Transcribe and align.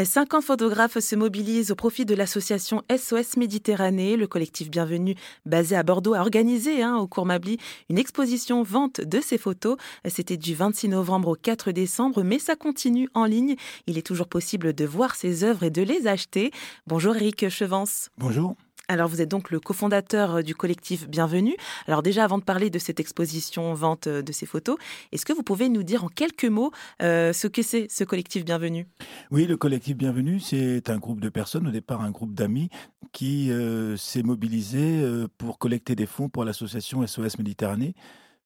50 0.00 0.42
photographes 0.42 0.98
se 1.00 1.14
mobilisent 1.14 1.70
au 1.70 1.74
profit 1.74 2.06
de 2.06 2.14
l'association 2.14 2.82
SOS 2.90 3.36
Méditerranée. 3.36 4.16
Le 4.16 4.26
collectif 4.26 4.70
Bienvenue, 4.70 5.16
basé 5.44 5.76
à 5.76 5.82
Bordeaux, 5.82 6.14
a 6.14 6.20
organisé 6.20 6.82
hein, 6.82 6.96
au 6.96 7.06
cours 7.06 7.26
Mabli 7.26 7.58
une 7.90 7.98
exposition 7.98 8.62
vente 8.62 9.02
de 9.02 9.20
ces 9.20 9.36
photos. 9.36 9.76
C'était 10.08 10.38
du 10.38 10.54
26 10.54 10.88
novembre 10.88 11.28
au 11.28 11.34
4 11.34 11.72
décembre, 11.72 12.22
mais 12.22 12.38
ça 12.38 12.56
continue 12.56 13.10
en 13.12 13.26
ligne. 13.26 13.56
Il 13.86 13.98
est 13.98 14.06
toujours 14.06 14.28
possible 14.28 14.72
de 14.72 14.86
voir 14.86 15.14
ces 15.14 15.44
œuvres 15.44 15.64
et 15.64 15.70
de 15.70 15.82
les 15.82 16.06
acheter. 16.06 16.52
Bonjour 16.86 17.14
Eric 17.14 17.50
Chevance. 17.50 18.08
Bonjour. 18.16 18.56
Alors 18.88 19.08
vous 19.08 19.20
êtes 19.20 19.28
donc 19.28 19.50
le 19.50 19.60
cofondateur 19.60 20.36
euh, 20.36 20.42
du 20.42 20.54
collectif 20.54 21.08
Bienvenue. 21.08 21.56
Alors 21.86 22.02
déjà 22.02 22.24
avant 22.24 22.38
de 22.38 22.44
parler 22.44 22.68
de 22.68 22.78
cette 22.78 23.00
exposition 23.00 23.74
vente 23.74 24.08
euh, 24.08 24.22
de 24.22 24.32
ces 24.32 24.44
photos, 24.44 24.76
est-ce 25.12 25.24
que 25.24 25.32
vous 25.32 25.42
pouvez 25.42 25.68
nous 25.68 25.82
dire 25.82 26.04
en 26.04 26.08
quelques 26.08 26.44
mots 26.44 26.72
euh, 27.00 27.32
ce 27.32 27.46
que 27.46 27.62
c'est 27.62 27.90
ce 27.90 28.04
collectif 28.04 28.44
Bienvenue? 28.44 28.86
Oui, 29.30 29.46
le 29.46 29.56
collectif 29.56 29.96
Bienvenue, 29.96 30.40
c'est 30.40 30.90
un 30.90 30.98
groupe 30.98 31.20
de 31.20 31.28
personnes, 31.28 31.68
au 31.68 31.70
départ 31.70 32.00
un 32.02 32.10
groupe 32.10 32.34
d'amis 32.34 32.68
qui 33.12 33.50
s'est 33.98 34.22
mobilisé 34.22 35.04
pour 35.36 35.58
collecter 35.58 35.94
des 35.94 36.06
fonds 36.06 36.30
pour 36.30 36.44
l'association 36.44 37.06
SOS 37.06 37.36
Méditerranée 37.36 37.94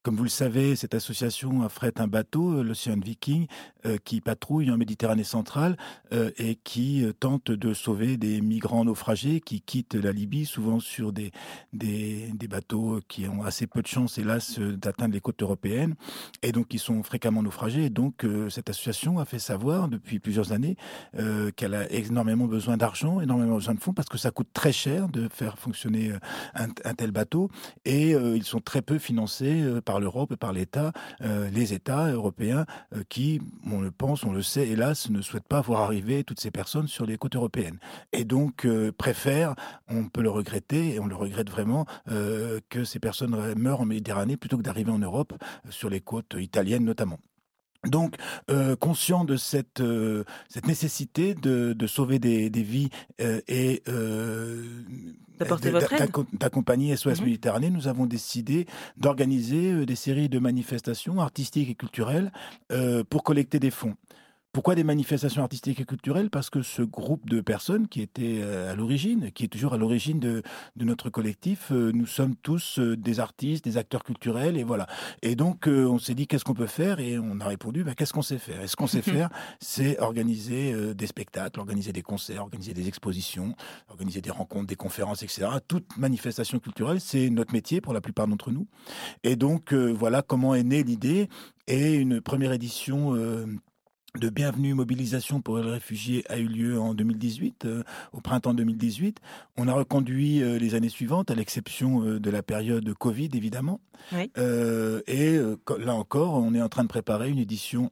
comme 0.07 0.15
vous 0.15 0.23
le 0.23 0.29
savez, 0.29 0.77
cette 0.77 0.95
association 0.95 1.63
affrète 1.65 2.01
un 2.01 2.07
bateau, 2.07 2.59
euh, 2.59 2.63
l'Océan 2.63 2.95
Viking, 2.97 3.49
euh, 3.87 3.97
qui 4.05 4.21
patrouille 4.21 4.71
en 4.71 4.77
Méditerranée 4.77 5.25
centrale 5.25 5.77
euh, 6.13 6.31
et 6.39 6.55
qui 6.63 7.05
tente 7.19 7.51
de 7.51 7.75
sauver 7.75 8.17
des 8.17 8.41
migrants 8.41 8.85
naufragés 8.85 9.41
qui 9.41 9.63
quittent 9.63 9.97
la 9.97 10.13
Libye, 10.13 10.47
souvent 10.47 10.79
sur 10.79 11.13
des, 11.13 11.33
des, 11.73 12.31
bateaux 12.49 13.01
qui 13.09 13.27
ont 13.27 13.43
assez 13.43 13.67
peu 13.67 13.83
de 13.83 13.89
chance, 13.89 14.17
hélas, 14.19 14.61
d'atteindre 14.61 15.13
les 15.13 15.21
côtes 15.21 15.43
européennes 15.43 15.97
et 16.43 16.53
donc 16.53 16.69
qui 16.69 16.79
sont 16.79 17.03
fréquemment 17.03 17.43
naufragés. 17.43 17.91
Donc, 17.91 18.25
cette 18.49 18.71
association 18.71 19.19
a 19.19 19.25
fait 19.25 19.41
savoir 19.41 19.89
depuis 19.89 20.21
plusieurs 20.21 20.53
années 20.53 20.77
qu'elle 21.57 21.75
a 21.75 21.91
énormément 21.91 22.45
besoin 22.45 22.77
d'argent, 22.77 23.21
énormément 23.21 23.57
besoin 23.57 23.75
de 23.75 23.81
fonds 23.81 23.93
parce 23.93 24.09
que 24.09 24.19
ça 24.19 24.31
coûte 24.31 24.49
très 24.53 24.71
cher 24.71 25.09
de 25.09 25.29
faire 25.29 25.59
fonctionner 25.59 26.13
un, 26.55 26.69
un 26.85 26.95
tel 26.95 27.11
bateau 27.11 27.51
et 27.85 28.13
ils 28.13 28.45
sont 28.45 28.61
très 28.61 28.83
peu 28.83 28.99
financés 28.99 29.65
par 29.85 29.96
l'Europe 30.01 30.33
et 30.33 30.37
par 30.37 30.53
l'État, 30.53 30.93
euh, 31.23 31.49
les 31.51 31.73
États 31.73 32.11
européens 32.11 32.67
euh, 32.95 33.03
qui, 33.09 33.41
on 33.71 33.81
le 33.81 33.91
pense, 33.91 34.25
on 34.25 34.33
le 34.33 34.43
sait, 34.43 34.69
hélas, 34.69 35.11
ne 35.11 35.23
souhaitent 35.23 35.49
pas 35.49 35.61
voir 35.61 35.83
arriver 35.83 36.25
toutes 36.25 36.41
ces 36.41 36.51
personnes 36.51 36.89
sur 36.89 37.07
les 37.07 37.17
côtes 37.17 37.37
européennes. 37.37 37.79
Et 38.13 38.25
donc 38.25 38.65
euh, 38.65 38.93
préfèrent, 38.93 39.55
on 39.89 40.09
peut 40.09 40.23
le 40.23 40.31
regretter, 40.31 40.95
et 40.95 41.01
on 41.01 41.07
le 41.07 41.17
regrette 41.17 41.51
vraiment, 41.51 41.87
que 42.07 42.85
ces 42.85 42.99
personnes 42.99 43.55
meurent 43.57 43.81
en 43.81 43.87
Méditerranée 43.87 44.37
plutôt 44.37 44.57
que 44.57 44.63
d'arriver 44.63 44.91
en 44.91 44.99
Europe, 44.99 45.35
sur 45.71 45.91
les 45.91 46.01
côtes 46.01 46.37
italiennes 46.39 46.85
notamment. 46.85 47.19
Donc, 47.87 48.17
conscient 48.81 49.25
de 49.25 49.37
cette, 49.37 49.83
cette 50.49 50.67
nécessité 50.67 51.35
de, 51.35 51.73
de 51.73 51.87
sauver 51.87 52.19
des, 52.19 52.51
des 52.51 52.63
vies 52.63 52.91
et 53.19 53.83
d'accompagner 56.33 56.97
SOS 56.97 57.21
mmh 57.21 57.25
Méditerranée, 57.25 57.71
nous 57.71 57.89
avons 57.89 58.07
décidé 58.07 58.67
d'organiser 58.97 59.87
des 59.87 59.97
séries 59.97 60.29
de 60.29 60.39
manifestations 60.39 61.21
artistiques 61.21 61.71
et 61.71 61.75
culturelles 61.75 62.33
pour 63.11 63.23
collecter 63.23 63.59
des 63.59 63.71
fonds. 63.71 63.95
Pourquoi 64.57 64.75
des 64.75 64.85
manifestations 64.85 65.43
artistiques 65.43 65.81
et 65.81 65.85
culturelles? 65.85 66.31
Parce 66.31 66.49
que 66.49 66.63
ce 66.63 66.81
groupe 66.81 67.29
de 67.29 67.43
personnes 67.43 67.89
qui 67.89 68.01
était 68.01 68.39
euh, 68.41 68.73
à 68.73 68.75
l'origine, 68.75 69.31
qui 69.33 69.45
est 69.45 69.49
toujours 69.49 69.75
à 69.75 69.77
l'origine 69.77 70.19
de, 70.19 70.43
notre 70.81 71.11
collectif, 71.11 71.73
euh, 71.73 71.93
nous 71.93 72.07
sommes 72.07 72.35
tous 72.37 72.79
euh, 72.79 72.97
des 72.97 73.21
artistes, 73.21 73.67
des 73.67 73.77
acteurs 73.77 74.03
culturels, 74.03 74.57
et 74.57 74.65
voilà. 74.65 74.87
Et 75.21 75.37
donc, 75.37 75.67
on 75.67 75.99
s'est 75.99 76.15
dit, 76.15 76.27
qu'est-ce 76.27 76.43
qu'on 76.43 76.55
peut 76.55 76.67
faire? 76.67 77.01
Et 77.01 77.19
on 77.19 77.39
a 77.39 77.45
répondu, 77.47 77.85
bah, 77.85 77.95
qu'est-ce 77.95 78.15
qu'on 78.15 78.23
sait 78.23 78.39
faire? 78.39 78.63
Et 78.63 78.67
ce 78.67 78.77
qu'on 78.77 78.87
sait 78.87 79.03
faire, 79.03 79.29
c'est 79.61 79.99
organiser 79.99 80.95
des 80.95 81.07
spectacles, 81.07 81.61
organiser 81.61 81.93
des 81.93 82.01
concerts, 82.01 82.41
organiser 82.41 82.73
des 82.73 82.89
expositions, 82.89 83.55
organiser 83.91 84.23
des 84.23 84.31
rencontres, 84.31 84.69
des 84.69 84.75
conférences, 84.75 85.23
etc. 85.23 85.49
Toute 85.69 85.99
manifestation 85.99 86.61
culturelle, 86.61 87.03
c'est 87.03 87.29
notre 87.29 87.53
métier 87.53 87.83
pour 87.83 87.93
la 87.93 88.01
plupart 88.01 88.27
d'entre 88.27 88.53
nous. 88.53 88.67
Et 89.23 89.37
donc, 89.37 89.75
voilà 89.75 90.23
comment 90.23 90.55
est 90.55 90.65
née 90.65 90.83
l'idée. 90.83 91.29
Et 91.69 91.95
une 91.95 92.21
première 92.21 92.53
édition 92.53 93.17
de 94.19 94.31
bienvenue 94.31 94.73
mobilisation 94.73 95.41
pour 95.41 95.59
les 95.59 95.71
réfugiés 95.71 96.25
a 96.29 96.39
eu 96.39 96.47
lieu 96.47 96.81
en 96.81 96.95
2018, 96.95 97.65
euh, 97.65 97.83
au 98.13 98.21
printemps 98.21 98.55
2018. 98.55 99.21
On 99.57 99.69
a 99.69 99.73
reconduit 99.73 100.43
euh, 100.43 100.59
les 100.59 100.75
années 100.75 100.89
suivantes, 100.89 101.31
à 101.31 101.35
l'exception 101.35 102.03
euh, 102.03 102.21
de 102.21 102.31
la 102.31 102.43
période 102.43 102.93
Covid, 102.95 103.31
évidemment. 103.35 103.81
et 104.15 105.39
là 105.79 105.95
encore, 105.95 106.35
on 106.35 106.55
est 106.55 106.63
en 106.63 106.69
train 106.69 106.85
de 106.85 106.89
préparer 106.89 107.31
une 107.31 107.39
édition 107.39 107.91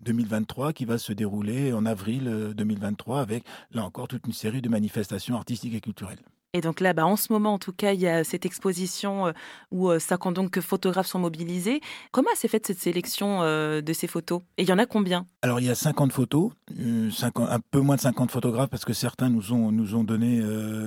2023 0.00 0.72
qui 0.72 0.84
va 0.84 0.98
se 0.98 1.12
dérouler 1.12 1.72
en 1.72 1.84
avril 1.86 2.52
2023 2.56 3.20
avec, 3.20 3.44
là 3.72 3.84
encore, 3.84 4.08
toute 4.08 4.26
une 4.26 4.32
série 4.32 4.62
de 4.62 4.68
manifestations 4.68 5.36
artistiques 5.36 5.74
et 5.74 5.80
culturelles. 5.80 6.20
Et 6.54 6.60
donc 6.60 6.78
là, 6.78 6.92
bah, 6.92 7.04
en 7.04 7.16
ce 7.16 7.32
moment, 7.32 7.54
en 7.54 7.58
tout 7.58 7.72
cas, 7.72 7.92
il 7.92 8.00
y 8.00 8.06
a 8.06 8.22
cette 8.22 8.46
exposition 8.46 9.26
euh, 9.26 9.32
où 9.72 9.90
euh, 9.90 9.98
ça 9.98 10.16
compte 10.16 10.34
donc 10.34 10.52
que 10.52 10.60
photographes 10.60 11.08
sont 11.08 11.18
mobilisés. 11.18 11.80
Comment 12.12 12.30
s'est 12.36 12.46
faite 12.46 12.64
cette 12.64 12.78
sélection 12.78 13.42
euh, 13.42 13.80
de 13.80 13.92
ces 13.92 14.06
photos? 14.06 14.40
Et 14.56 14.62
il 14.62 14.68
y 14.68 14.72
en 14.72 14.78
a 14.78 14.86
combien? 14.86 15.26
Alors, 15.42 15.58
il 15.58 15.66
y 15.66 15.70
a 15.70 15.74
50 15.74 16.12
photos, 16.12 16.52
un 16.70 17.60
peu 17.72 17.80
moins 17.80 17.96
de 17.96 18.00
50 18.00 18.30
photographes 18.30 18.70
parce 18.70 18.84
que 18.84 18.92
certains 18.92 19.28
nous 19.28 19.52
ont, 19.52 19.72
nous 19.72 19.96
ont 19.96 20.04
donné 20.04 20.40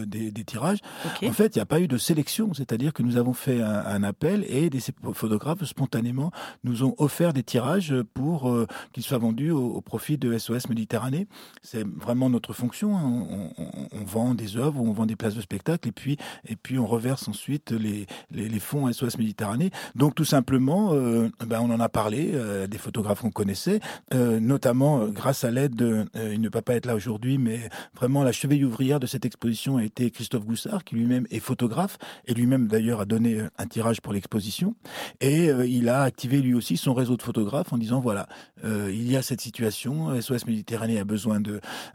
des, 0.08 0.32
tirages. 0.46 0.80
En 1.24 1.32
fait, 1.32 1.56
il 1.56 1.60
n'y 1.60 1.62
a 1.62 1.66
pas 1.66 1.80
eu 1.80 1.88
de 1.88 1.98
sélection, 1.98 2.54
c'est-à-dire 2.54 2.94
que 2.94 3.04
nous 3.04 3.18
avons 3.18 3.34
fait 3.34 3.62
un, 3.62 4.02
appel 4.04 4.46
et 4.48 4.70
des 4.70 4.80
photographes 5.14 5.64
spontanément 5.66 6.32
nous 6.64 6.84
ont 6.84 6.96
offert 6.98 7.34
des 7.34 7.44
tirages 7.44 7.94
pour 8.14 8.52
qu'ils 8.94 9.04
soient 9.04 9.18
vendus 9.20 9.52
au, 9.52 9.82
profit 9.82 10.18
de 10.18 10.36
SOS 10.36 10.70
Méditerranée. 10.70 11.28
C'est 11.62 11.86
vraiment 11.86 12.30
notre 12.30 12.54
fonction. 12.54 12.98
Hein. 12.98 13.28
On, 13.30 13.52
on, 13.92 14.04
vend 14.06 14.34
des 14.34 14.58
œuvres, 14.58 14.82
on 14.82 14.92
vend 14.92 15.06
des 15.06 15.16
places 15.16 15.36
de 15.36 15.42
spectacle 15.42 15.57
et 15.86 15.92
puis, 15.92 16.18
et 16.48 16.56
puis 16.56 16.80
on 16.80 16.86
reverse 16.86 17.28
ensuite 17.28 17.72
les, 17.72 18.06
les, 18.32 18.60
fonds 18.60 18.92
SOS 18.92 19.18
Méditerranée. 19.18 19.72
Donc 19.96 20.16
tout 20.16 20.26
simplement, 20.26 20.94
euh, 20.94 21.30
ben, 21.46 21.60
on 21.62 21.72
en 21.72 21.80
a 21.80 21.90
parlé, 21.90 22.32
euh, 22.34 22.68
des 22.68 22.78
photographes 22.78 23.22
qu'on 23.22 23.32
connaissait, 23.32 23.80
euh, 24.14 24.40
notamment 24.40 25.08
grâce 25.08 25.44
à 25.44 25.52
l'aide, 25.52 25.76
de, 25.76 26.06
il 26.16 26.42
ne 26.42 26.50
peut 26.50 26.62
pas 26.62 26.76
être 26.76 26.86
là 26.86 26.96
aujourd'hui, 26.96 27.38
mais 27.38 27.70
vraiment 27.96 28.24
la 28.24 28.32
cheville 28.32 28.66
ouvrière 28.66 29.00
de 29.00 29.08
cette 29.08 29.26
exposition 29.26 29.78
a 29.78 29.84
été 29.84 30.10
Christophe 30.12 30.46
Goussard, 30.46 30.84
qui 30.84 30.96
lui-même 30.96 31.28
est 31.30 31.40
photographe, 31.40 31.98
et 32.26 32.34
lui-même 32.34 32.68
d'ailleurs 32.68 33.02
a 33.02 33.06
donné 33.06 33.42
un 33.58 33.68
tirage 33.68 34.02
pour 34.02 34.14
l'exposition. 34.14 34.76
Et 35.22 35.48
il 35.48 35.90
a 35.90 36.02
activé 36.02 36.42
lui 36.42 36.54
aussi 36.54 36.78
son 36.78 36.94
réseau 36.94 37.18
de 37.18 37.22
photographes 37.22 37.74
en 37.74 37.78
disant, 37.78 38.00
voilà, 38.00 38.28
il 38.64 39.10
y 39.10 39.16
a 39.16 39.22
cette 39.22 39.42
situation, 39.42 40.20
SOS 40.20 40.46
Méditerranée 40.46 41.00
a 41.00 41.04
besoin 41.04 41.42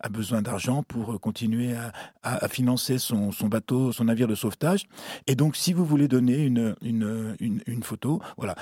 a 0.00 0.08
besoin 0.08 0.42
d'argent 0.42 0.82
pour 0.82 1.20
continuer 1.20 1.74
à, 1.74 1.92
à, 2.22 2.48
financer 2.48 2.98
son, 2.98 3.32
son 3.32 3.48
bateau, 3.52 3.92
son 3.92 4.04
navire 4.04 4.28
de 4.28 4.34
sauvetage. 4.34 4.84
Et 5.26 5.36
donc, 5.36 5.56
si 5.56 5.72
vous 5.72 5.84
voulez 5.84 6.08
donner 6.08 6.44
une, 6.44 6.74
une, 6.82 7.36
une, 7.66 7.82
photo, 7.82 8.20
voilà. 8.36 8.54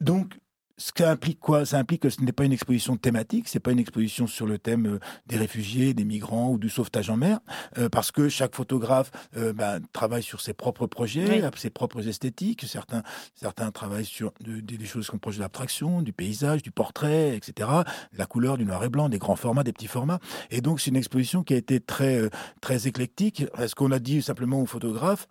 Donc, 0.00 0.38
ce 0.80 0.92
qui 0.92 1.04
implique 1.04 1.40
quoi? 1.40 1.66
Ça 1.66 1.78
implique 1.78 2.00
que 2.00 2.08
ce 2.08 2.22
n'est 2.22 2.32
pas 2.32 2.44
une 2.46 2.52
exposition 2.52 2.96
thématique, 2.96 3.48
c'est 3.48 3.60
pas 3.60 3.72
une 3.72 3.78
exposition 3.78 4.26
sur 4.26 4.46
le 4.46 4.58
thème 4.58 4.86
euh, 4.86 4.98
des 5.26 5.36
réfugiés, 5.36 5.92
des 5.92 6.06
migrants 6.06 6.50
ou 6.50 6.58
du 6.58 6.70
sauvetage 6.70 7.10
en 7.10 7.18
mer, 7.18 7.40
euh, 7.76 7.90
parce 7.90 8.10
que 8.10 8.30
chaque 8.30 8.54
photographe 8.54 9.10
euh, 9.36 9.52
ben, 9.52 9.80
travaille 9.92 10.22
sur 10.22 10.40
ses 10.40 10.54
propres 10.54 10.86
projets, 10.86 11.42
ses 11.56 11.68
propres 11.68 12.08
esthétiques. 12.08 12.64
Certains, 12.66 13.02
certains 13.34 13.70
travaillent 13.70 14.06
sur 14.06 14.32
des 14.40 14.86
choses 14.86 15.08
comme 15.08 15.20
projet 15.20 15.40
d'abstraction, 15.40 16.00
du 16.00 16.14
paysage, 16.14 16.62
du 16.62 16.70
portrait, 16.70 17.36
etc. 17.36 17.68
La 18.16 18.24
couleur, 18.24 18.56
du 18.56 18.64
noir 18.64 18.82
et 18.82 18.88
blanc, 18.88 19.10
des 19.10 19.18
grands 19.18 19.36
formats, 19.36 19.64
des 19.64 19.74
petits 19.74 19.86
formats. 19.86 20.18
Et 20.50 20.62
donc 20.62 20.80
c'est 20.80 20.90
une 20.90 20.96
exposition 20.96 21.42
qui 21.42 21.52
a 21.52 21.58
été 21.58 21.80
très 21.80 22.30
très 22.62 22.86
éclectique. 22.86 23.44
Est-ce 23.58 23.74
qu'on 23.74 23.92
a 23.92 23.98
dit 23.98 24.22
simplement 24.22 24.62
aux 24.62 24.66
photographes? 24.66 25.28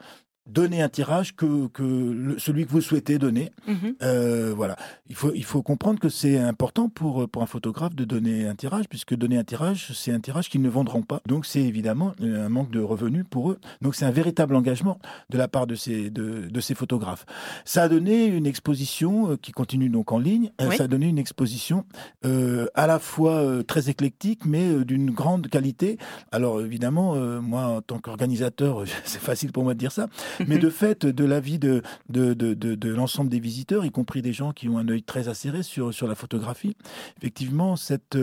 Donner 0.49 0.81
un 0.81 0.89
tirage 0.89 1.35
que, 1.35 1.67
que 1.67 2.35
celui 2.37 2.65
que 2.65 2.71
vous 2.71 2.81
souhaitez 2.81 3.17
donner. 3.17 3.51
Mhm. 3.67 3.95
Euh, 4.01 4.53
voilà. 4.55 4.75
Il 5.09 5.15
faut, 5.15 5.31
il 5.33 5.43
faut 5.43 5.61
comprendre 5.61 5.99
que 5.99 6.09
c'est 6.09 6.37
important 6.37 6.89
pour, 6.89 7.27
pour 7.29 7.41
un 7.41 7.47
photographe 7.47 7.95
de 7.95 8.05
donner 8.05 8.47
un 8.47 8.55
tirage, 8.55 8.87
puisque 8.89 9.15
donner 9.15 9.37
un 9.37 9.43
tirage, 9.43 9.91
c'est 9.93 10.11
un 10.11 10.19
tirage 10.19 10.49
qu'ils 10.49 10.61
ne 10.61 10.69
vendront 10.69 11.01
pas. 11.01 11.21
Donc 11.25 11.45
c'est 11.45 11.61
évidemment 11.61 12.13
un 12.21 12.49
manque 12.49 12.71
de 12.71 12.79
revenus 12.79 13.25
pour 13.29 13.51
eux. 13.51 13.59
Donc 13.81 13.95
c'est 13.95 14.05
un 14.05 14.11
véritable 14.11 14.55
engagement 14.55 14.99
de 15.29 15.37
la 15.37 15.47
part 15.47 15.67
de 15.67 15.75
ces, 15.75 16.09
de, 16.09 16.47
de 16.49 16.59
ces 16.59 16.75
photographes. 16.75 17.25
Ça 17.65 17.83
a 17.83 17.89
donné 17.89 18.25
une 18.25 18.45
exposition 18.45 19.31
euh, 19.31 19.37
qui 19.37 19.51
continue 19.51 19.89
donc 19.89 20.11
en 20.11 20.19
ligne. 20.19 20.51
Euh, 20.61 20.71
ça 20.71 20.83
a 20.83 20.87
donné 20.87 21.07
une 21.07 21.17
exposition 21.17 21.85
euh, 22.25 22.67
à 22.73 22.87
la 22.87 22.99
fois 22.99 23.63
très 23.67 23.89
éclectique, 23.89 24.45
mais 24.45 24.83
d'une 24.85 25.11
grande 25.11 25.47
qualité. 25.47 25.97
Alors 26.31 26.61
évidemment, 26.61 27.15
moi 27.41 27.63
en 27.63 27.81
tant 27.81 27.99
qu'organisateur, 27.99 28.83
c'est 29.05 29.21
facile 29.21 29.51
pour 29.51 29.63
moi 29.63 29.73
de 29.73 29.79
dire 29.79 29.91
ça. 29.91 30.07
mais 30.47 30.57
de 30.57 30.69
fait, 30.69 31.05
de 31.05 31.25
l'avis 31.25 31.59
de, 31.59 31.81
de, 32.09 32.33
de, 32.33 32.53
de, 32.53 32.89
l'ensemble 32.89 33.29
des 33.29 33.39
visiteurs, 33.39 33.85
y 33.85 33.91
compris 33.91 34.21
des 34.21 34.33
gens 34.33 34.51
qui 34.51 34.69
ont 34.69 34.77
un 34.77 34.87
œil 34.87 35.03
très 35.03 35.27
acéré 35.27 35.63
sur, 35.63 35.93
sur 35.93 36.07
la 36.07 36.15
photographie, 36.15 36.75
effectivement, 37.17 37.75
cette, 37.75 38.17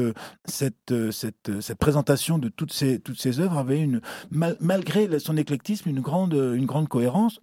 cette, 0.45 0.95
cette, 1.11 1.61
cette 1.61 1.79
présentation 1.79 2.39
de 2.39 2.49
toutes 2.49 2.73
ces, 2.73 2.99
toutes 2.99 3.21
ces 3.21 3.41
œuvres 3.41 3.59
avait 3.59 3.81
une, 3.81 4.01
malgré 4.31 5.19
son 5.19 5.37
éclectisme, 5.37 5.89
une 5.89 6.01
grande, 6.01 6.35
une 6.35 6.67
grande 6.67 6.89
cohérence. 6.89 7.41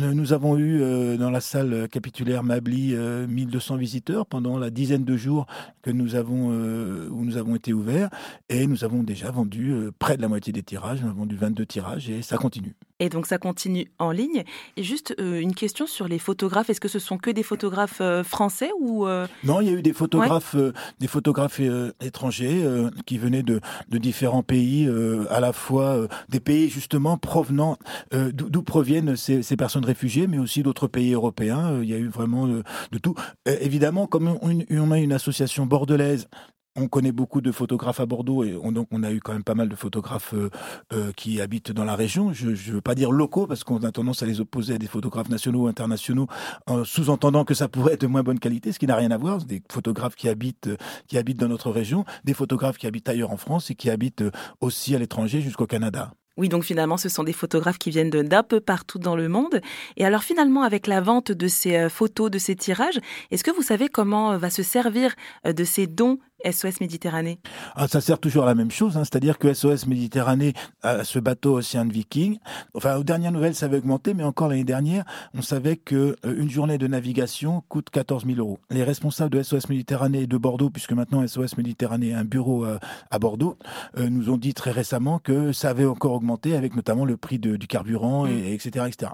Euh, 0.00 0.12
nous 0.12 0.32
avons 0.32 0.56
eu 0.58 0.82
euh, 0.82 1.16
dans 1.16 1.30
la 1.30 1.40
salle 1.40 1.88
capitulaire 1.88 2.42
Mably 2.42 2.96
1200 2.96 3.74
euh, 3.74 3.78
visiteurs 3.78 4.26
pendant 4.26 4.58
la 4.58 4.70
dizaine 4.70 5.04
de 5.04 5.16
jours 5.16 5.46
que 5.82 5.90
nous 5.90 6.16
avons 6.16 6.48
où 6.48 7.24
nous 7.24 7.36
avons 7.36 7.54
été 7.54 7.72
ouverts 7.72 8.08
et 8.48 8.66
nous 8.66 8.82
avons 8.82 9.04
déjà 9.04 9.30
vendu 9.30 9.72
près 9.98 10.16
de 10.16 10.22
la 10.22 10.28
moitié 10.28 10.52
des 10.52 10.62
tirages. 10.62 11.00
On 11.04 11.10
a 11.10 11.12
vendu 11.12 11.36
22 11.36 11.66
tirages 11.66 12.10
et 12.10 12.22
ça 12.22 12.38
continue. 12.38 12.74
Et 13.00 13.08
donc 13.08 13.26
ça 13.26 13.38
continue 13.38 13.86
en 13.98 14.10
ligne. 14.10 14.44
Et 14.76 14.82
juste 14.82 15.14
une 15.18 15.54
question 15.54 15.86
sur 15.86 16.08
les 16.08 16.18
photographes. 16.18 16.70
Est-ce 16.70 16.80
que 16.80 16.88
ce 16.88 16.98
sont 16.98 17.18
que 17.18 17.30
des 17.30 17.42
photographes 17.42 18.00
français 18.22 18.70
ou 18.80 19.06
Non, 19.44 19.60
il 19.60 19.66
y 19.66 19.70
a 19.70 19.72
eu 19.72 19.82
des 19.82 19.92
photographes, 19.92 20.56
des 21.00 21.06
photographes 21.06 21.60
étrangers 22.00 22.64
qui 23.04 23.18
venaient 23.18 23.42
de, 23.42 23.60
de 23.90 23.98
différents 23.98 24.42
pays, 24.42 24.88
à 25.28 25.40
la 25.40 25.52
fois 25.52 26.06
des 26.30 26.40
pays 26.40 26.70
justement 26.70 27.18
provenant 27.18 27.76
d'où 28.12 28.62
proviennent 28.62 29.16
ces, 29.16 29.42
ces 29.42 29.56
personnes 29.56 29.83
réfugiés, 29.84 30.26
mais 30.26 30.38
aussi 30.38 30.62
d'autres 30.62 30.88
pays 30.88 31.12
européens. 31.12 31.72
Euh, 31.72 31.84
il 31.84 31.90
y 31.90 31.94
a 31.94 31.98
eu 31.98 32.08
vraiment 32.08 32.46
de, 32.46 32.62
tout. 33.02 33.14
Euh, 33.48 33.56
évidemment, 33.60 34.06
comme 34.06 34.38
on, 34.42 34.90
a 34.90 34.98
une 34.98 35.12
association 35.12 35.66
bordelaise 35.66 36.28
on 36.76 36.88
connaît 36.88 37.12
beaucoup 37.12 37.40
de 37.40 37.52
photographes 37.52 38.00
à 38.00 38.06
Bordeaux 38.06 38.42
et 38.42 38.58
on, 38.60 38.72
donc 38.72 38.88
on 38.90 39.04
a 39.04 39.12
eu 39.12 39.20
quand 39.20 39.32
même 39.32 39.44
pas 39.44 39.54
mal 39.54 39.68
de 39.68 39.76
photographes 39.76 40.34
euh, 40.34 41.12
qui 41.12 41.40
habitent 41.40 41.70
dans 41.70 41.84
la 41.84 41.94
région. 41.94 42.32
Je 42.32 42.48
ne 42.48 42.72
veux 42.72 42.80
pas 42.80 42.96
dire 42.96 43.12
locaux 43.12 43.46
parce 43.46 43.62
qu'on 43.62 43.78
a 43.84 43.92
tendance 43.92 44.24
à 44.24 44.26
les 44.26 44.40
opposer 44.40 44.74
à 44.74 44.78
des 44.78 44.88
photographes 44.88 45.28
nationaux 45.28 45.62
ou 45.62 45.66
internationaux, 45.68 46.26
en 46.66 46.82
sous-entendant 46.82 47.44
que 47.44 47.54
ça 47.54 47.68
pourrait 47.68 47.92
être 47.92 48.00
de 48.00 48.08
moins 48.08 48.24
bonne 48.24 48.40
qualité, 48.40 48.72
ce 48.72 48.80
qui 48.80 48.88
n'a 48.88 48.96
rien 48.96 49.12
à 49.12 49.18
voir. 49.18 49.38
Des 49.44 49.62
photographes 49.70 50.16
qui 50.16 50.28
habitent 50.28 50.68
qui 51.06 51.16
habitent 51.16 51.38
dans 51.38 51.46
notre 51.46 51.70
région, 51.70 52.04
des 52.24 52.34
photographes 52.34 52.76
qui 52.76 52.88
habitent 52.88 53.08
ailleurs 53.08 53.30
en 53.30 53.36
France 53.36 53.70
et 53.70 53.76
qui 53.76 53.88
habitent 53.88 54.24
aussi 54.60 54.96
à 54.96 54.98
l'étranger 54.98 55.42
jusqu'au 55.42 55.66
Canada. 55.66 56.12
Oui, 56.36 56.48
donc 56.48 56.64
finalement, 56.64 56.96
ce 56.96 57.08
sont 57.08 57.22
des 57.22 57.32
photographes 57.32 57.78
qui 57.78 57.90
viennent 57.90 58.10
d'un 58.10 58.42
peu 58.42 58.58
partout 58.58 58.98
dans 58.98 59.14
le 59.14 59.28
monde. 59.28 59.60
Et 59.96 60.04
alors 60.04 60.24
finalement, 60.24 60.62
avec 60.62 60.88
la 60.88 61.00
vente 61.00 61.30
de 61.30 61.46
ces 61.46 61.76
euh, 61.76 61.88
photos, 61.88 62.28
de 62.28 62.38
ces 62.38 62.56
tirages, 62.56 62.98
est-ce 63.30 63.44
que 63.44 63.52
vous 63.52 63.62
savez 63.62 63.88
comment 63.88 64.32
euh, 64.32 64.38
va 64.38 64.50
se 64.50 64.64
servir 64.64 65.14
euh, 65.46 65.52
de 65.52 65.62
ces 65.62 65.86
dons 65.86 66.18
SOS 66.50 66.80
Méditerranée 66.80 67.38
ah, 67.74 67.88
Ça 67.88 68.00
sert 68.00 68.18
toujours 68.18 68.44
à 68.44 68.46
la 68.46 68.54
même 68.54 68.70
chose, 68.70 68.96
hein. 68.96 69.04
c'est-à-dire 69.04 69.38
que 69.38 69.52
SOS 69.52 69.86
Méditerranée, 69.86 70.52
a 70.82 71.04
ce 71.04 71.18
bateau 71.18 71.58
Océan 71.58 71.86
Viking, 71.86 72.38
enfin 72.74 72.96
aux 72.96 73.04
dernières 73.04 73.32
nouvelles 73.32 73.54
ça 73.54 73.66
avait 73.66 73.78
augmenté, 73.78 74.14
mais 74.14 74.24
encore 74.24 74.48
l'année 74.48 74.64
dernière, 74.64 75.04
on 75.34 75.42
savait 75.42 75.76
que 75.76 76.16
euh, 76.24 76.36
une 76.36 76.50
journée 76.50 76.78
de 76.78 76.86
navigation 76.86 77.62
coûte 77.68 77.90
14 77.90 78.26
000 78.26 78.38
euros. 78.38 78.58
Les 78.70 78.84
responsables 78.84 79.30
de 79.30 79.42
SOS 79.42 79.68
Méditerranée 79.68 80.26
de 80.26 80.36
Bordeaux, 80.36 80.70
puisque 80.70 80.92
maintenant 80.92 81.26
SOS 81.26 81.56
Méditerranée 81.56 82.14
a 82.14 82.18
un 82.18 82.24
bureau 82.24 82.64
euh, 82.64 82.78
à 83.10 83.18
Bordeaux, 83.18 83.56
euh, 83.96 84.08
nous 84.08 84.30
ont 84.30 84.36
dit 84.36 84.54
très 84.54 84.70
récemment 84.70 85.18
que 85.18 85.52
ça 85.52 85.70
avait 85.70 85.84
encore 85.84 86.12
augmenté 86.12 86.56
avec 86.56 86.76
notamment 86.76 87.04
le 87.04 87.16
prix 87.16 87.38
du 87.38 87.66
carburant, 87.66 88.26
et, 88.26 88.54
etc., 88.54 88.84
mm. 88.84 88.88
etc. 88.88 89.12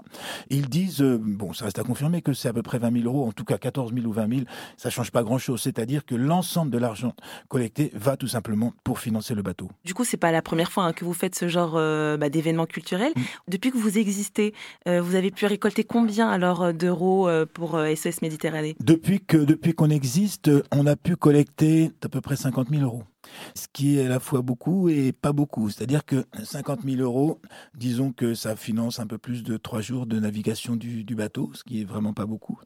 Ils 0.49 0.69
disent, 0.69 1.01
bon, 1.01 1.53
ça 1.53 1.65
reste 1.65 1.79
à 1.79 1.83
confirmer 1.83 2.21
que 2.21 2.33
c'est 2.33 2.49
à 2.49 2.53
peu 2.53 2.63
près 2.63 2.79
20 2.79 3.01
000 3.01 3.05
euros, 3.05 3.27
en 3.27 3.31
tout 3.31 3.45
cas 3.45 3.57
14 3.57 3.93
000 3.93 4.05
ou 4.05 4.11
20 4.11 4.29
000, 4.29 4.41
ça 4.77 4.89
change 4.89 5.11
pas 5.11 5.23
grand-chose. 5.23 5.61
C'est-à-dire 5.61 6.05
que 6.05 6.15
l'ensemble 6.15 6.71
de 6.71 6.77
l'argent 6.77 7.13
collecté 7.47 7.91
va 7.93 8.17
tout 8.17 8.27
simplement 8.27 8.73
pour 8.83 8.99
financer 8.99 9.35
le 9.35 9.41
bateau. 9.41 9.69
Du 9.85 9.93
coup, 9.93 10.03
c'est 10.03 10.17
pas 10.17 10.31
la 10.31 10.41
première 10.41 10.71
fois 10.71 10.85
hein, 10.85 10.93
que 10.93 11.05
vous 11.05 11.13
faites 11.13 11.35
ce 11.35 11.47
genre 11.47 11.73
euh, 11.75 12.17
bah, 12.17 12.29
d'événements 12.29 12.65
culturels. 12.65 13.13
Mm. 13.15 13.21
Depuis 13.47 13.71
que 13.71 13.77
vous 13.77 13.97
existez, 13.97 14.53
euh, 14.87 15.01
vous 15.01 15.15
avez 15.15 15.31
pu 15.31 15.45
récolter 15.45 15.83
combien 15.83 16.29
alors 16.29 16.63
euh, 16.63 16.71
d'euros 16.73 17.29
pour 17.53 17.79
SOS 17.95 18.21
Méditerranée? 18.21 18.75
Depuis 18.79 19.19
que 19.19 19.37
depuis 19.37 19.73
qu'on 19.73 19.89
existe, 19.89 20.49
on 20.71 20.85
a 20.85 20.95
pu 20.95 21.15
collecter 21.15 21.91
à 22.03 22.09
peu 22.09 22.21
près 22.21 22.35
50 22.35 22.69
000 22.69 22.83
euros 22.83 23.03
ce 23.55 23.67
qui 23.71 23.97
est 23.97 24.05
à 24.05 24.09
la 24.09 24.19
fois 24.19 24.41
beaucoup 24.41 24.89
et 24.89 25.11
pas 25.11 25.33
beaucoup. 25.33 25.69
C'est-à-dire 25.69 26.05
que 26.05 26.25
50 26.43 26.81
000 26.83 27.01
euros, 27.01 27.39
disons 27.75 28.11
que 28.11 28.33
ça 28.33 28.55
finance 28.55 28.99
un 28.99 29.07
peu 29.07 29.17
plus 29.17 29.43
de 29.43 29.57
trois 29.57 29.81
jours 29.81 30.05
de 30.05 30.19
navigation 30.19 30.75
du, 30.75 31.03
bateau, 31.15 31.51
ce 31.53 31.63
qui 31.63 31.81
est 31.81 31.85
vraiment 31.85 32.13
pas 32.13 32.25
beaucoup. 32.25 32.59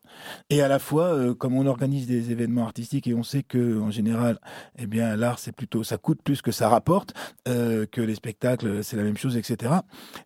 Et 0.50 0.62
à 0.62 0.68
la 0.68 0.80
fois, 0.80 1.14
euh, 1.14 1.34
comme 1.34 1.56
on 1.56 1.66
organise 1.66 2.08
des 2.08 2.32
événements 2.32 2.66
artistiques 2.66 3.08
et 3.08 3.14
on 3.14 3.24
sait 3.24 3.44
que 3.44 3.80
en 3.80 3.92
général, 3.92 4.40
eh 4.78 4.88
bien 4.88 5.16
l'art 5.16 5.40
c'est 5.40 5.52
plutôt 5.52 5.84
ça 5.84 5.98
coûte 5.98 6.20
plus 6.24 6.42
que 6.42 6.52
ça 6.52 6.70
rapporte, 6.70 7.14
euh, 7.48 7.86
que 7.86 8.02
les 8.02 8.16
spectacles 8.16 8.84
c'est 8.84 8.98
la 8.98 9.04
même 9.04 9.18
chose, 9.18 9.38
etc. 9.38 9.74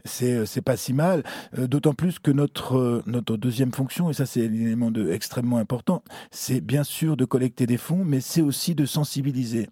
C'est 0.04 0.34
euh, 0.34 0.46
c'est 0.46 0.62
pas 0.62 0.78
si 0.78 0.94
mal. 0.94 1.24
D'autant 1.58 1.94
plus 1.94 2.20
que 2.20 2.32
notre 2.32 3.04
notre 3.06 3.38
deuxième 3.38 3.72
fonction 3.72 4.10
et 4.10 4.14
ça 4.14 4.26
c'est 4.26 4.48
l'élément 4.48 4.92
de 4.92 5.12
extrêmement 5.12 5.58
important, 5.58 6.04
c'est 6.32 6.62
bien 6.62 6.84
sûr 6.84 7.18
de 7.18 7.26
collecter 7.26 7.66
des 7.66 7.78
fonds, 7.78 8.04
mais 8.04 8.22
c'est 8.22 8.42
aussi 8.42 8.76
de 8.76 8.86
sensibiliser. 8.86 9.70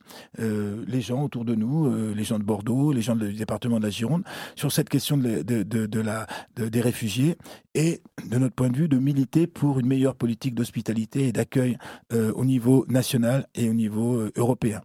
Les 0.88 1.01
gens 1.01 1.23
autour 1.23 1.45
de 1.45 1.55
nous, 1.55 1.88
euh, 1.88 2.13
les 2.15 2.23
gens 2.23 2.39
de 2.39 2.44
Bordeaux, 2.44 2.91
les 2.91 3.01
gens 3.01 3.15
du 3.15 3.33
département 3.33 3.79
de 3.79 3.83
la 3.83 3.89
Gironde, 3.89 4.23
sur 4.55 4.71
cette 4.71 4.89
question 4.89 5.17
des 5.17 6.81
réfugiés 6.81 7.38
et, 7.75 8.01
de 8.29 8.38
notre 8.38 8.55
point 8.55 8.69
de 8.69 8.77
vue, 8.77 8.88
de 8.88 8.97
militer 8.97 9.47
pour 9.47 9.79
une 9.79 9.88
meilleure 9.88 10.15
politique 10.15 10.55
d'hospitalité 10.55 11.27
et 11.27 11.31
d'accueil 11.31 11.77
euh, 12.13 12.31
au 12.33 12.45
niveau 12.45 12.85
national 12.88 13.47
et 13.55 13.69
au 13.69 13.73
niveau 13.73 14.29
européen 14.35 14.81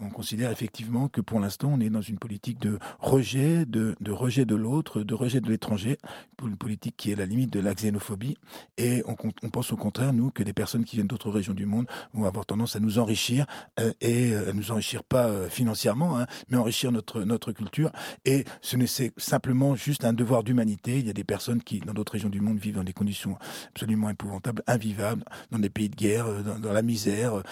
on 0.00 0.10
considère 0.10 0.50
effectivement 0.50 1.08
que 1.08 1.20
pour 1.20 1.40
l'instant, 1.40 1.70
on 1.72 1.80
est 1.80 1.90
dans 1.90 2.00
une 2.00 2.18
politique 2.18 2.60
de 2.60 2.78
rejet, 2.98 3.64
de, 3.66 3.94
rejet 4.08 4.44
de 4.44 4.54
l'autre, 4.54 5.02
de 5.02 5.14
rejet 5.14 5.40
de 5.40 5.48
l'étranger, 5.48 5.98
pour 6.36 6.48
une 6.48 6.56
politique 6.56 6.96
qui 6.96 7.10
est 7.10 7.16
la 7.16 7.26
limite 7.26 7.50
de 7.52 7.60
la 7.60 7.74
xénophobie. 7.74 8.36
Et 8.76 9.02
on, 9.06 9.50
pense 9.50 9.72
au 9.72 9.76
contraire, 9.76 10.12
nous, 10.12 10.30
que 10.30 10.42
des 10.42 10.52
personnes 10.52 10.84
qui 10.84 10.96
viennent 10.96 11.06
d'autres 11.06 11.30
régions 11.30 11.54
du 11.54 11.66
monde 11.66 11.86
vont 12.12 12.24
avoir 12.24 12.46
tendance 12.46 12.76
à 12.76 12.80
nous 12.80 12.98
enrichir, 12.98 13.46
euh, 13.80 13.92
et 14.00 14.32
euh, 14.32 14.50
à 14.50 14.52
nous 14.52 14.70
enrichir 14.70 15.04
pas 15.04 15.26
euh, 15.26 15.48
financièrement, 15.48 16.18
hein, 16.18 16.26
mais 16.48 16.56
enrichir 16.56 16.92
notre, 16.92 17.22
notre 17.22 17.52
culture. 17.52 17.90
Et 18.24 18.44
ce 18.60 18.76
n'est 18.76 18.86
simplement 19.16 19.74
juste 19.76 20.04
un 20.04 20.12
devoir 20.12 20.42
d'humanité. 20.42 20.98
Il 20.98 21.06
y 21.06 21.10
a 21.10 21.14
des 21.14 21.24
personnes 21.24 21.62
qui, 21.62 21.80
dans 21.80 21.94
d'autres 21.94 22.12
régions 22.12 22.28
du 22.28 22.40
monde, 22.40 22.58
vivent 22.58 22.76
dans 22.76 22.84
des 22.84 22.92
conditions 22.92 23.38
absolument 23.70 24.10
épouvantables, 24.10 24.62
invivables, 24.66 25.24
dans 25.50 25.58
des 25.58 25.70
pays 25.70 25.88
de 25.88 25.96
guerre, 25.96 26.26
dans, 26.42 26.72
la 26.72 26.82
misère, 26.82 27.42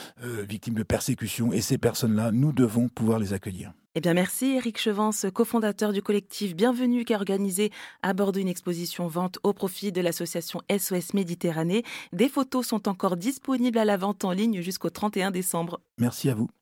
victimes 0.48 0.74
de 0.74 0.82
persécutions. 0.82 1.52
Et 1.52 1.60
ces 1.60 1.78
personnes-là, 1.78 2.31
nous 2.32 2.52
devons 2.52 2.88
pouvoir 2.88 3.18
les 3.18 3.32
accueillir. 3.32 3.72
Eh 3.94 4.00
bien, 4.00 4.14
merci 4.14 4.56
Eric 4.56 4.78
Chevance, 4.78 5.26
cofondateur 5.34 5.92
du 5.92 6.00
collectif 6.00 6.56
Bienvenue, 6.56 7.04
qui 7.04 7.12
a 7.12 7.16
organisé 7.16 7.70
à 8.02 8.14
Bordeaux 8.14 8.40
une 8.40 8.48
exposition 8.48 9.06
vente 9.06 9.38
au 9.42 9.52
profit 9.52 9.92
de 9.92 10.00
l'association 10.00 10.62
SOS 10.70 11.12
Méditerranée. 11.12 11.84
Des 12.14 12.30
photos 12.30 12.66
sont 12.66 12.88
encore 12.88 13.18
disponibles 13.18 13.76
à 13.76 13.84
la 13.84 13.98
vente 13.98 14.24
en 14.24 14.32
ligne 14.32 14.62
jusqu'au 14.62 14.88
31 14.88 15.30
décembre. 15.30 15.80
Merci 15.98 16.30
à 16.30 16.34
vous. 16.34 16.48